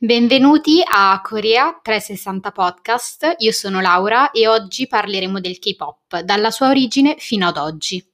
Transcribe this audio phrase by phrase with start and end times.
[0.00, 6.68] Benvenuti a Corea 360 Podcast, io sono Laura e oggi parleremo del K-pop, dalla sua
[6.68, 8.08] origine fino ad oggi.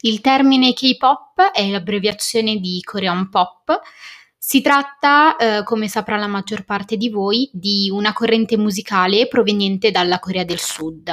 [0.00, 3.80] Il termine K-pop è l'abbreviazione di Korean Pop,
[4.36, 9.92] si tratta, eh, come saprà la maggior parte di voi, di una corrente musicale proveniente
[9.92, 11.08] dalla Corea del Sud.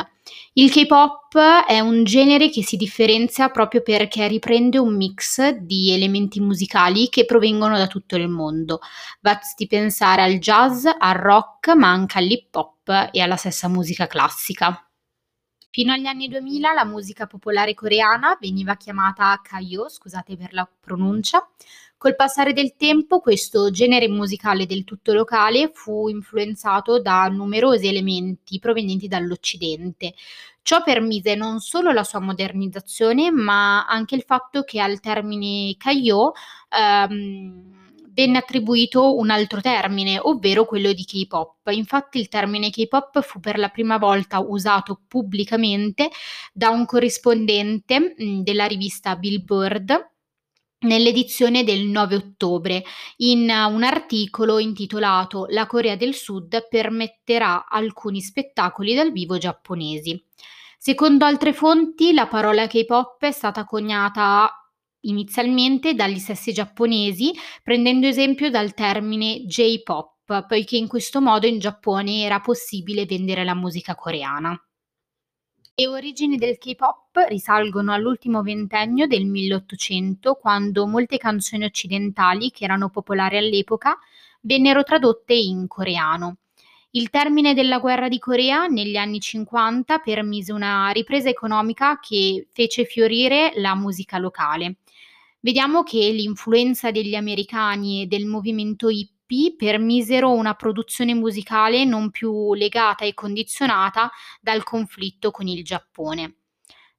[0.56, 1.36] Il K-pop
[1.68, 7.26] è un genere che si differenzia proprio perché riprende un mix di elementi musicali che
[7.26, 8.80] provengono da tutto il mondo.
[9.20, 14.88] Basti pensare al jazz, al rock, ma anche all'hip hop e alla stessa musica classica.
[15.76, 21.50] Fino agli anni 2000 la musica popolare coreana veniva chiamata Kayo, scusate per la pronuncia.
[21.98, 28.60] Col passare del tempo questo genere musicale del tutto locale fu influenzato da numerosi elementi
[28.60, 30.14] provenienti dall'Occidente.
[30.62, 36.34] Ciò permise non solo la sua modernizzazione, ma anche il fatto che al termine Kayo
[36.70, 37.83] ehm,
[38.14, 41.68] venne attribuito un altro termine, ovvero quello di K-pop.
[41.72, 46.10] Infatti il termine K-pop fu per la prima volta usato pubblicamente
[46.54, 50.12] da un corrispondente mh, della rivista Billboard
[50.84, 52.84] nell'edizione del 9 ottobre
[53.18, 60.22] in un articolo intitolato La Corea del Sud permetterà alcuni spettacoli dal vivo giapponesi.
[60.78, 64.63] Secondo altre fonti, la parola K-pop è stata coniata
[65.04, 72.24] inizialmente dagli stessi giapponesi, prendendo esempio dal termine J-pop, poiché in questo modo in Giappone
[72.24, 74.58] era possibile vendere la musica coreana.
[75.76, 82.90] Le origini del K-pop risalgono all'ultimo ventennio del 1800, quando molte canzoni occidentali che erano
[82.90, 83.98] popolari all'epoca
[84.42, 86.38] vennero tradotte in coreano.
[86.92, 92.86] Il termine della guerra di Corea negli anni 50 permise una ripresa economica che fece
[92.86, 94.76] fiorire la musica locale.
[95.46, 102.54] Vediamo che l'influenza degli americani e del movimento hippie permisero una produzione musicale non più
[102.54, 106.36] legata e condizionata dal conflitto con il Giappone.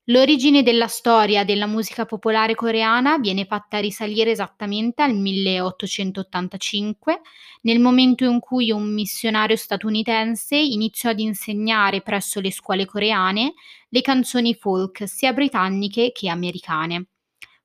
[0.08, 7.22] L'origine della storia della musica popolare coreana viene fatta risalire esattamente al 1885,
[7.62, 13.54] nel momento in cui un missionario statunitense iniziò ad insegnare presso le scuole coreane
[13.88, 17.06] le canzoni folk sia britanniche che americane.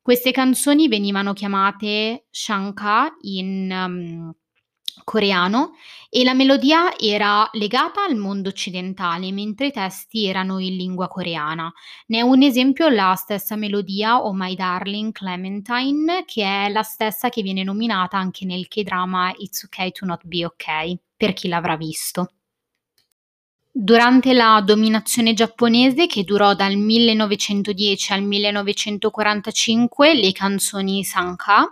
[0.09, 4.33] Queste canzoni venivano chiamate Shanka in um,
[5.03, 5.73] coreano
[6.09, 11.71] e la melodia era legata al mondo occidentale, mentre i testi erano in lingua coreana.
[12.07, 17.29] Ne è un esempio la stessa melodia Oh My Darling Clementine, che è la stessa
[17.29, 21.77] che viene nominata anche nel K-drama It's Okay to Not Be Okay, per chi l'avrà
[21.77, 22.31] visto.
[23.81, 31.65] Durante la dominazione giapponese, che durò dal 1910 al 1945, le canzoni Sanka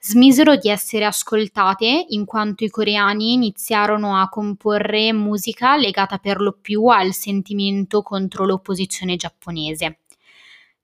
[0.00, 6.56] smisero di essere ascoltate in quanto i coreani iniziarono a comporre musica legata per lo
[6.58, 9.98] più al sentimento contro l'opposizione giapponese.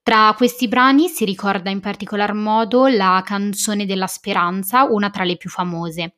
[0.02, 5.38] Tra questi brani si ricorda in particolar modo la canzone della speranza, una tra le
[5.38, 6.16] più famose.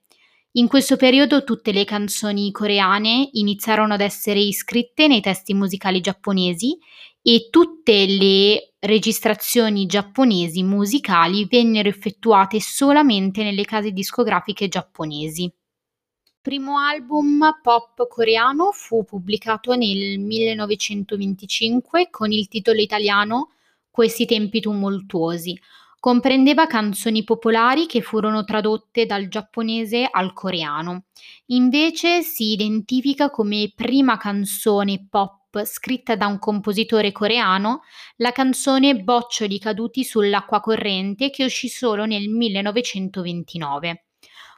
[0.54, 6.76] In questo periodo tutte le canzoni coreane iniziarono ad essere iscritte nei testi musicali giapponesi
[7.22, 15.44] e tutte le registrazioni giapponesi musicali vennero effettuate solamente nelle case discografiche giapponesi.
[15.44, 23.50] Il primo album pop coreano fu pubblicato nel 1925 con il titolo italiano
[23.88, 25.56] Questi tempi tumultuosi,
[26.00, 31.04] Comprendeva canzoni popolari che furono tradotte dal giapponese al coreano.
[31.48, 37.82] Invece si identifica come prima canzone pop scritta da un compositore coreano
[38.16, 44.04] la canzone Boccioli caduti sull'acqua corrente che uscì solo nel 1929.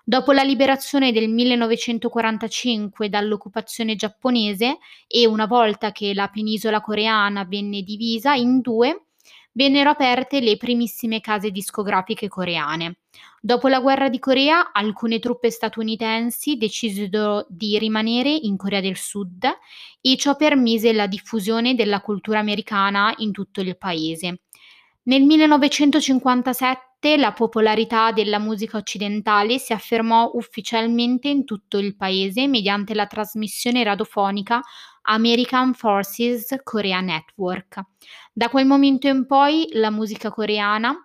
[0.04, 4.78] Dopo la liberazione del 1945 dall'occupazione giapponese
[5.09, 9.06] e una volta che la penisola coreana venne divisa in due,
[9.52, 12.98] vennero aperte le primissime case discografiche coreane.
[13.40, 19.44] Dopo la guerra di Corea, alcune truppe statunitensi decisero di rimanere in Corea del Sud
[20.00, 24.42] e ciò permise la diffusione della cultura americana in tutto il paese.
[25.04, 32.95] Nel 1957 la popolarità della musica occidentale si affermò ufficialmente in tutto il paese mediante
[32.95, 34.60] la trasmissione radiofonica
[35.03, 37.81] American Forces Korea Network.
[38.33, 40.97] Da quel momento in poi la musica coreana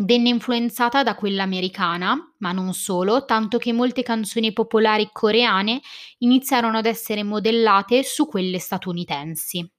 [0.00, 5.80] venne influenzata da quella americana, ma non solo, tanto che molte canzoni popolari coreane
[6.18, 9.70] iniziarono ad essere modellate su quelle statunitensi.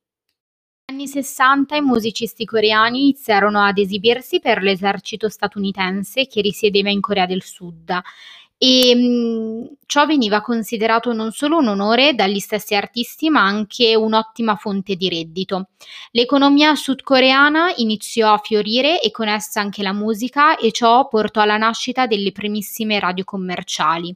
[0.89, 6.99] Negli anni 60 i musicisti coreani iniziarono ad esibirsi per l'esercito statunitense che risiedeva in
[6.99, 7.95] Corea del Sud
[8.57, 14.55] e mh, ciò veniva considerato non solo un onore dagli stessi artisti ma anche un'ottima
[14.55, 15.69] fonte di reddito.
[16.09, 21.57] L'economia sudcoreana iniziò a fiorire e con essa anche la musica e ciò portò alla
[21.57, 24.15] nascita delle primissime radio commerciali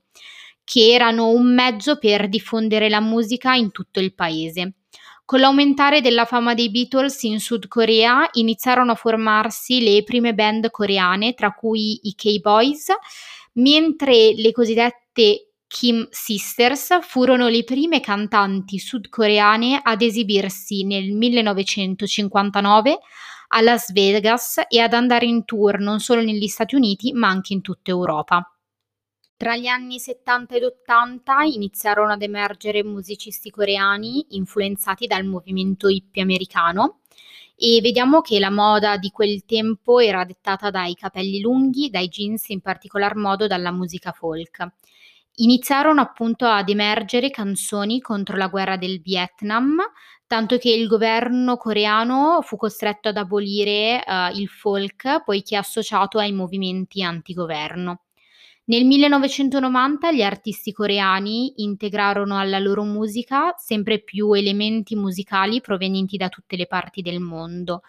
[0.63, 4.73] che erano un mezzo per diffondere la musica in tutto il paese.
[5.25, 10.69] Con l'aumentare della fama dei Beatles in Sud Corea iniziarono a formarsi le prime band
[10.69, 12.87] coreane, tra cui i K-Boys,
[13.53, 22.99] mentre le cosiddette Kim Sisters furono le prime cantanti sudcoreane ad esibirsi nel 1959
[23.55, 27.53] a Las Vegas e ad andare in tour non solo negli Stati Uniti ma anche
[27.53, 28.52] in tutta Europa.
[29.35, 36.21] Tra gli anni 70 ed 80 iniziarono ad emergere musicisti coreani influenzati dal movimento hippie
[36.21, 36.99] americano
[37.55, 42.49] e vediamo che la moda di quel tempo era dettata dai capelli lunghi, dai jeans,
[42.49, 44.67] in particolar modo dalla musica folk.
[45.35, 49.81] Iniziarono appunto ad emergere canzoni contro la guerra del Vietnam,
[50.27, 56.33] tanto che il governo coreano fu costretto ad abolire uh, il folk poiché associato ai
[56.33, 58.02] movimenti antigoverno.
[58.65, 66.29] Nel 1990 gli artisti coreani integrarono alla loro musica sempre più elementi musicali provenienti da
[66.29, 67.81] tutte le parti del mondo.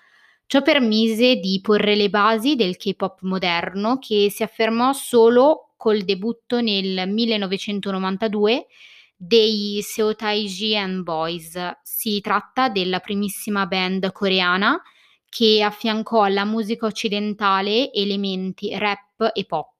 [0.46, 6.60] Ciò permise di porre le basi del K-pop moderno che si affermò solo col debutto
[6.60, 8.66] nel 1992
[9.14, 11.56] dei Seotaiji and Boys.
[11.84, 14.82] Si tratta della primissima band coreana
[15.28, 19.73] che affiancò alla musica occidentale elementi rap e pop.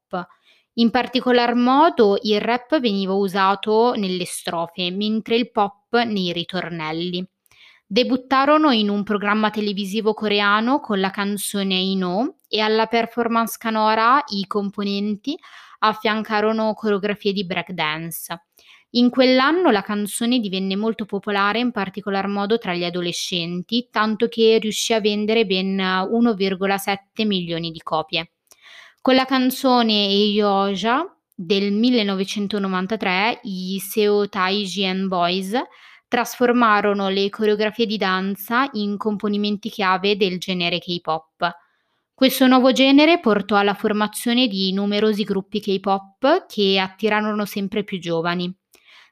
[0.75, 7.25] In particolar modo il rap veniva usato nelle strofe, mentre il pop nei ritornelli.
[7.87, 14.47] Debuttarono in un programma televisivo coreano con la canzone Ino e alla performance canora i
[14.49, 15.39] componenti
[15.79, 18.47] affiancarono coreografie di breakdance.
[18.97, 24.59] In quell'anno la canzone divenne molto popolare, in particolar modo tra gli adolescenti, tanto che
[24.59, 28.34] riuscì a vendere ben 1,7 milioni di copie.
[29.05, 31.05] Con la canzone Eyoja
[31.35, 35.53] del 1993 i Seo Taiji Boys
[36.09, 41.51] trasformarono le coreografie di danza in componimenti chiave del genere K-pop.
[42.15, 48.51] Questo nuovo genere portò alla formazione di numerosi gruppi K-pop che attirarono sempre più giovani.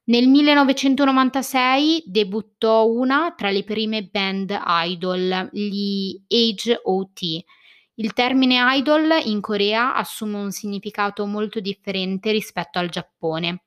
[0.05, 7.45] Nel 1996 debuttò una tra le prime band idol, gli H.O.T.,
[7.97, 13.63] il termine idol in Corea assume un significato molto differente rispetto al Giappone.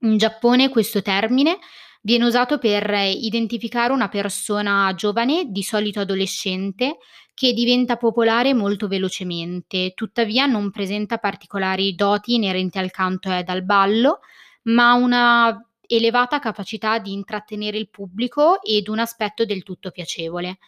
[0.00, 1.58] In Giappone questo termine
[2.02, 6.98] viene usato per identificare una persona giovane, di solito adolescente,
[7.34, 13.62] che diventa popolare molto velocemente, tuttavia non presenta particolari doti inerenti al canto e al
[13.62, 14.20] ballo,
[14.64, 20.58] ma una elevata capacità di intrattenere il pubblico ed un aspetto del tutto piacevole.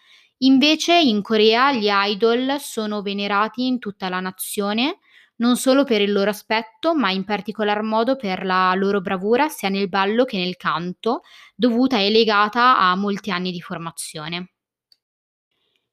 [0.43, 4.99] Invece in Corea gli idol sono venerati in tutta la nazione,
[5.37, 9.69] non solo per il loro aspetto, ma in particolar modo per la loro bravura sia
[9.69, 11.23] nel ballo che nel canto,
[11.55, 14.53] dovuta e legata a molti anni di formazione.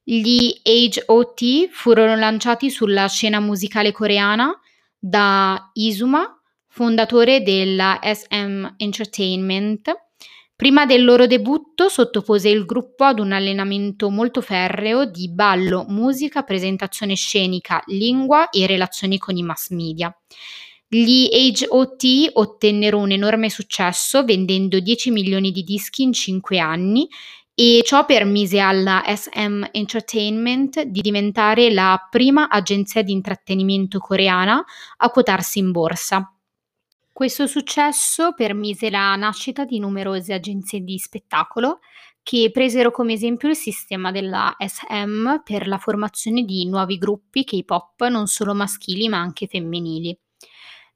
[0.03, 1.67] Gli H.O.T.
[1.69, 4.57] furono lanciati sulla scena musicale coreana
[4.97, 9.91] da Izuma, fondatore della SM Entertainment,
[10.57, 16.41] Prima del loro debutto sottopose il gruppo ad un allenamento molto ferreo di ballo, musica,
[16.41, 20.11] presentazione scenica, lingua e relazioni con i mass media.
[20.87, 22.31] Gli H.O.T.
[22.33, 27.07] ottennero un enorme successo vendendo 10 milioni di dischi in 5 anni
[27.53, 34.65] e ciò permise alla SM Entertainment di diventare la prima agenzia di intrattenimento coreana
[34.97, 36.31] a quotarsi in borsa.
[37.17, 41.79] Questo successo permise la nascita di numerose agenzie di spettacolo
[42.21, 48.05] che presero come esempio il sistema della SM per la formazione di nuovi gruppi K-pop
[48.05, 50.15] non solo maschili ma anche femminili.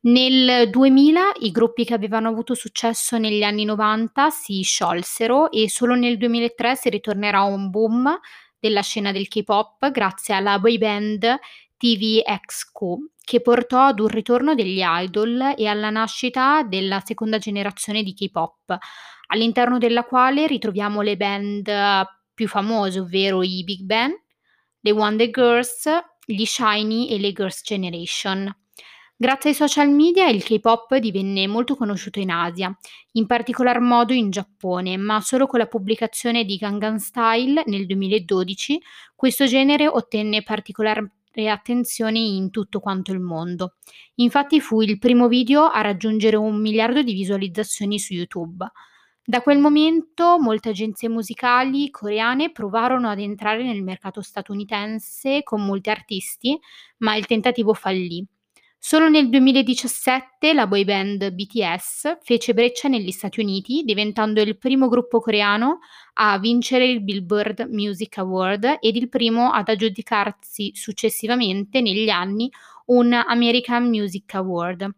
[0.01, 5.95] Nel 2000 i gruppi che avevano avuto successo negli anni 90 si sciolsero e solo
[5.95, 8.15] nel 2003 si ritornerà a un boom
[8.59, 11.39] della scena del K-pop grazie alla boy band
[11.77, 18.13] TVXQ che portò ad un ritorno degli idol e alla nascita della seconda generazione di
[18.13, 18.77] K-pop,
[19.27, 21.71] all'interno della quale ritroviamo le band
[22.33, 24.11] più famose, ovvero i Big Bang,
[24.81, 25.87] le Wonder Girls,
[26.25, 28.53] gli Shiny e le Girls' Generation.
[29.15, 32.75] Grazie ai social media il K-pop divenne molto conosciuto in Asia,
[33.13, 38.81] in particolar modo in Giappone, ma solo con la pubblicazione di Gangnam Style nel 2012
[39.15, 41.07] questo genere ottenne particolar
[41.49, 43.75] attenzione in tutto quanto il mondo.
[44.15, 48.69] Infatti fu il primo video a raggiungere un miliardo di visualizzazioni su YouTube.
[49.23, 55.89] Da quel momento molte agenzie musicali coreane provarono ad entrare nel mercato statunitense con molti
[55.89, 56.59] artisti,
[56.97, 58.25] ma il tentativo fallì.
[58.83, 64.87] Solo nel 2017 la boy band BTS fece breccia negli Stati Uniti, diventando il primo
[64.87, 65.81] gruppo coreano
[66.13, 72.51] a vincere il Billboard Music Award ed il primo ad aggiudicarsi successivamente negli anni
[72.87, 74.89] un American Music Award.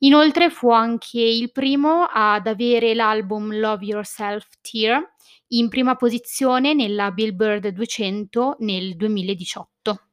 [0.00, 5.02] Inoltre fu anche il primo ad avere l'album Love Yourself Tear
[5.48, 10.05] in prima posizione nella Billboard 200 nel 2018.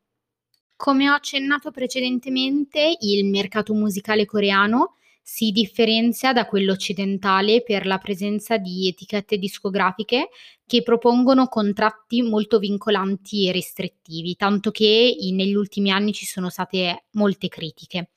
[0.75, 7.97] Come ho accennato precedentemente, il mercato musicale coreano si differenzia da quello occidentale per la
[7.97, 10.27] presenza di etichette discografiche
[10.65, 17.05] che propongono contratti molto vincolanti e restrittivi, tanto che negli ultimi anni ci sono state
[17.11, 18.09] molte critiche.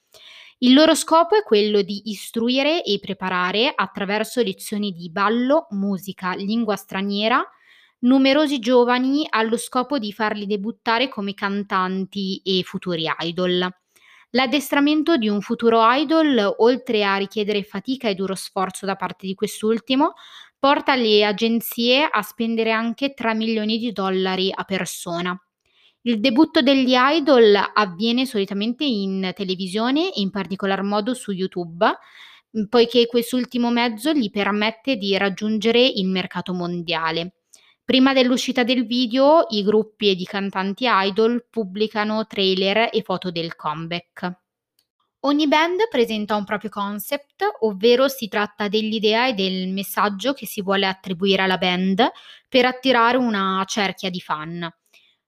[0.59, 6.75] Il loro scopo è quello di istruire e preparare attraverso lezioni di ballo, musica, lingua
[6.77, 7.47] straniera,
[8.07, 13.69] numerosi giovani allo scopo di farli debuttare come cantanti e futuri idol.
[14.31, 19.35] L'addestramento di un futuro idol, oltre a richiedere fatica e duro sforzo da parte di
[19.35, 20.15] quest'ultimo,
[20.59, 25.37] porta le agenzie a spendere anche 3 milioni di dollari a persona.
[26.03, 31.85] Il debutto degli idol avviene solitamente in televisione in particolar modo su YouTube,
[32.69, 37.33] poiché quest'ultimo mezzo gli permette di raggiungere il mercato mondiale.
[37.87, 43.55] Prima dell'uscita del video, i gruppi ed i cantanti idol pubblicano trailer e foto del
[43.55, 44.39] comeback.
[45.21, 50.63] Ogni band presenta un proprio concept, ovvero si tratta dell'idea e del messaggio che si
[50.63, 52.11] vuole attribuire alla band
[52.49, 54.69] per attirare una cerchia di fan.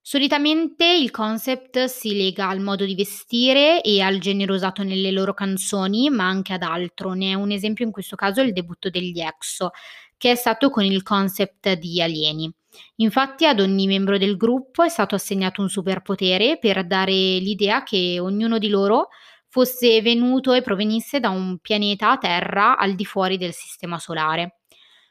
[0.01, 5.35] Solitamente il concept si lega al modo di vestire e al genere usato nelle loro
[5.35, 7.13] canzoni, ma anche ad altro.
[7.13, 9.71] Ne è un esempio in questo caso il debutto degli EXO,
[10.19, 12.53] che è stato con il concept di alieni.
[12.97, 18.19] Infatti ad ogni membro del gruppo è stato assegnato un superpotere per dare l'idea che
[18.21, 19.09] ognuno di loro
[19.49, 24.59] fosse venuto e provenisse da un pianeta Terra al di fuori del sistema solare.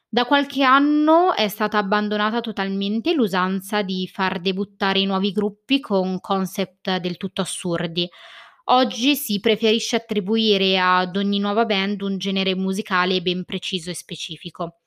[0.10, 6.22] Da qualche anno è stata abbandonata totalmente l'usanza di far debuttare i nuovi gruppi con
[6.22, 8.08] concept del tutto assurdi.
[8.70, 14.82] Oggi si preferisce attribuire ad ogni nuova band un genere musicale ben preciso e specifico.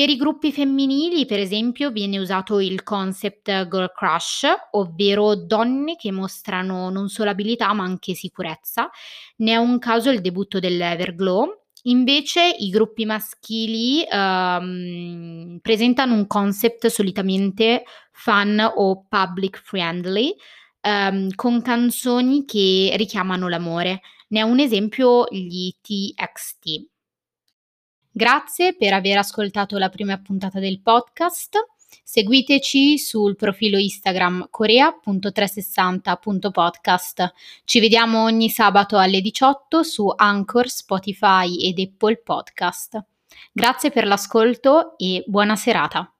[0.00, 6.10] Per i gruppi femminili, per esempio, viene usato il concept girl crush, ovvero donne che
[6.10, 8.88] mostrano non solo abilità ma anche sicurezza.
[9.36, 16.86] Ne è un caso il debutto dell'Everglow, Invece i gruppi maschili, uhm, presentano un concept
[16.88, 20.34] solitamente fun o public friendly,
[20.82, 24.00] uhm, con canzoni che richiamano l'amore.
[24.28, 26.86] Ne è un esempio gli TXT.
[28.20, 31.56] Grazie per aver ascoltato la prima puntata del podcast.
[32.04, 37.32] Seguiteci sul profilo Instagram corea.360.podcast.
[37.64, 43.02] Ci vediamo ogni sabato alle 18 su Anchor, Spotify ed Apple Podcast.
[43.52, 46.12] Grazie per l'ascolto e buona serata.